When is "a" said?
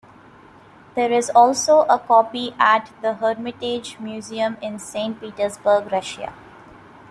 1.87-1.99